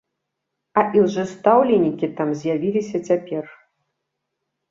[0.81, 3.43] А ілжэстаўленікі там з'явіліся цяпер.